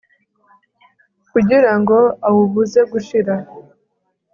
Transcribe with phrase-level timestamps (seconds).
[1.31, 1.97] kugira ngo
[2.27, 3.35] awubuze gushira